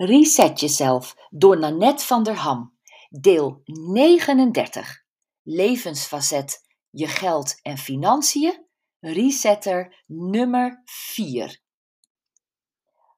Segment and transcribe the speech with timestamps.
[0.00, 2.78] Reset jezelf door Nanette van der Ham.
[3.08, 5.04] Deel 39.
[5.42, 8.66] Levensfacet je geld en financiën.
[9.00, 11.60] Resetter nummer 4.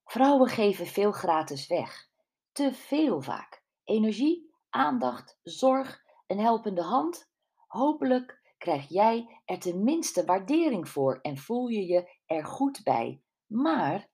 [0.04, 2.08] Vrouwen geven veel gratis weg.
[2.52, 3.62] Te veel vaak.
[3.84, 7.30] Energie, aandacht, zorg, een helpende hand.
[7.66, 13.22] Hopelijk krijg jij er tenminste waardering voor en voel je je er goed bij.
[13.46, 14.08] Maar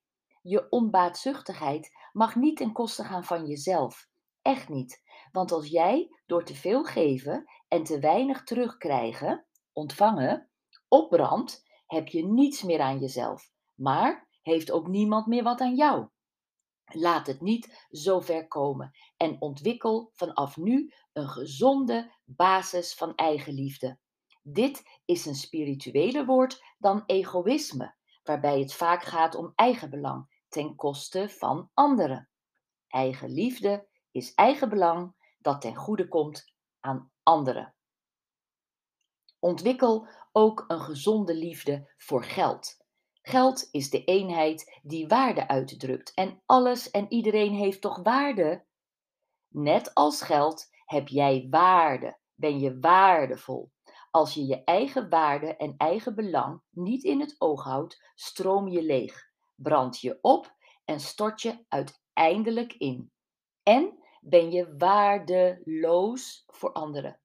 [0.48, 4.09] je onbaatzuchtigheid mag niet ten koste gaan van jezelf.
[4.42, 5.02] Echt niet.
[5.32, 10.51] Want als jij door te veel geven en te weinig terugkrijgen, ontvangen,
[10.88, 13.51] opbrandt, heb je niets meer aan jezelf.
[13.74, 16.09] Maar heeft ook niemand meer wat aan jou.
[16.84, 23.98] Laat het niet zo ver komen en ontwikkel vanaf nu een gezonde basis van eigenliefde.
[24.42, 31.29] Dit is een spiritueler woord dan egoïsme, waarbij het vaak gaat om eigenbelang ten koste
[31.29, 32.29] van anderen.
[32.88, 37.74] Eigenliefde is eigenbelang dat ten goede komt aan anderen.
[39.38, 42.76] Ontwikkel ook een gezonde liefde voor geld.
[43.23, 48.65] Geld is de eenheid die waarde uitdrukt en alles en iedereen heeft toch waarde?
[49.48, 53.73] Net als geld heb jij waarde, ben je waardevol.
[54.10, 58.82] Als je je eigen waarde en eigen belang niet in het oog houdt, stroom je
[58.82, 63.12] leeg, brand je op en stort je uiteindelijk in.
[63.63, 67.21] En ben je waardeloos voor anderen.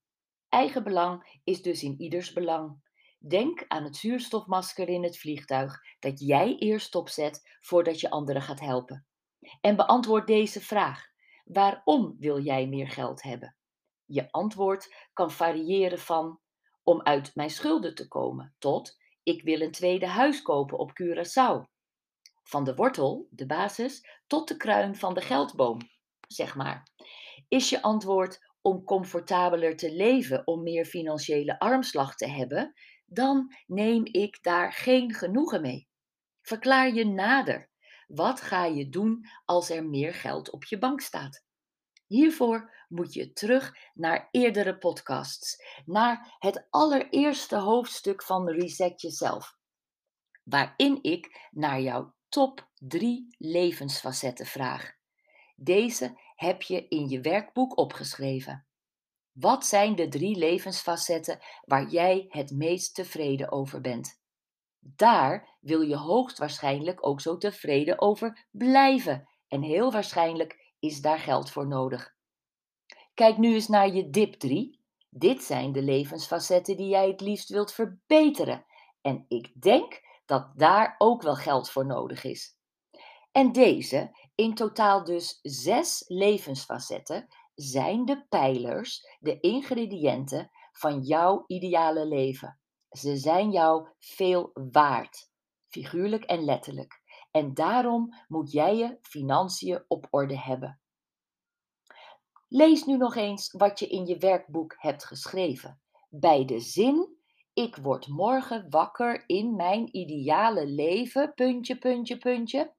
[0.50, 2.90] Eigenbelang is dus in ieders belang.
[3.20, 8.60] Denk aan het zuurstofmasker in het vliegtuig dat jij eerst opzet voordat je anderen gaat
[8.60, 9.06] helpen.
[9.62, 11.04] En beantwoord deze vraag:
[11.44, 13.56] waarom wil jij meer geld hebben?
[14.06, 16.40] Je antwoord kan variëren van
[16.84, 21.71] om uit mijn schulden te komen tot ik wil een tweede huis kopen op Curaçao.
[22.52, 25.80] Van de wortel, de basis, tot de kruin van de geldboom,
[26.28, 26.88] zeg maar.
[27.48, 32.74] Is je antwoord om comfortabeler te leven, om meer financiële armslag te hebben,
[33.06, 35.88] dan neem ik daar geen genoegen mee.
[36.42, 37.70] Verklaar je nader.
[38.08, 41.44] Wat ga je doen als er meer geld op je bank staat?
[42.08, 49.58] Hiervoor moet je terug naar eerdere podcasts, naar het allereerste hoofdstuk van Reset Jezelf,
[50.44, 54.96] waarin ik naar jouw top 3 levensfacetten vraag.
[55.56, 58.66] Deze heb je in je werkboek opgeschreven.
[59.32, 64.22] Wat zijn de drie levensfacetten waar jij het meest tevreden over bent?
[64.80, 71.52] Daar wil je hoogstwaarschijnlijk ook zo tevreden over blijven en heel waarschijnlijk is daar geld
[71.52, 72.16] voor nodig.
[73.14, 74.80] Kijk nu eens naar je dip 3.
[75.10, 78.66] Dit zijn de levensfacetten die jij het liefst wilt verbeteren.
[79.02, 82.58] En ik denk dat daar ook wel geld voor nodig is.
[83.32, 92.06] En deze, in totaal dus zes levensfacetten, zijn de pijlers, de ingrediënten van jouw ideale
[92.06, 92.60] leven.
[92.90, 95.32] Ze zijn jou veel waard,
[95.68, 97.02] figuurlijk en letterlijk.
[97.32, 100.82] En daarom moet jij je financiën op orde hebben.
[102.48, 105.82] Lees nu nog eens wat je in je werkboek hebt geschreven.
[106.10, 107.21] Bij de zin
[107.54, 112.74] ik word morgen wakker in mijn ideale leven, puntje, puntje, puntje.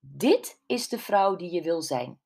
[0.00, 2.20] Dit is de vrouw die je wil zijn.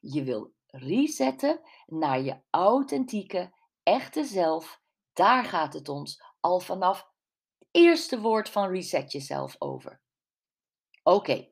[0.00, 4.80] Je wil resetten naar je authentieke, echte zelf.
[5.12, 7.08] Daar gaat het ons al vanaf
[7.58, 10.00] het eerste woord van reset jezelf over.
[11.02, 11.48] Oké,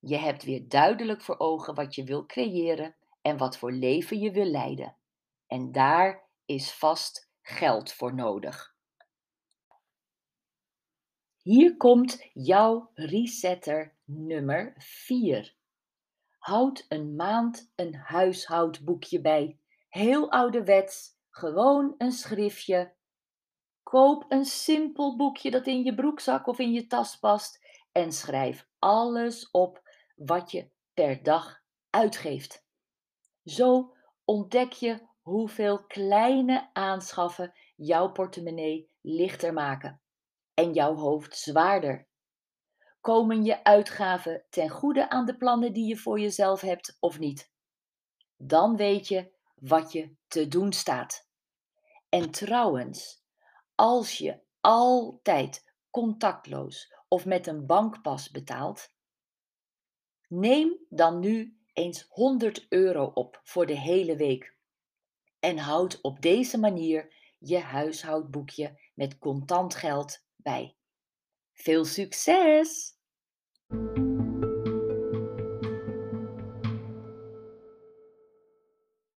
[0.00, 4.30] je hebt weer duidelijk voor ogen wat je wil creëren en wat voor leven je
[4.30, 4.96] wil leiden.
[5.46, 8.74] En daar is vast geld voor nodig.
[11.42, 15.54] Hier komt jouw resetter nummer 4.
[16.38, 19.58] Houd een maand een huishoudboekje bij.
[19.88, 22.94] Heel ouderwets, gewoon een schriftje.
[23.82, 28.68] Koop een simpel boekje dat in je broekzak of in je tas past en schrijf
[28.78, 32.66] alles op wat je per dag uitgeeft.
[33.44, 33.94] Zo
[34.24, 40.00] ontdek je hoeveel kleine aanschaffen jouw portemonnee lichter maken
[40.54, 42.06] en jouw hoofd zwaarder.
[43.00, 47.50] Komen je uitgaven ten goede aan de plannen die je voor jezelf hebt of niet?
[48.36, 51.28] Dan weet je wat je te doen staat.
[52.08, 53.22] En trouwens,
[53.74, 58.88] als je altijd contactloos of met een bankpas betaalt,
[60.28, 64.56] neem dan nu eens 100 euro op voor de hele week
[65.42, 70.76] en houd op deze manier je huishoudboekje met contant geld bij.
[71.52, 72.96] Veel succes!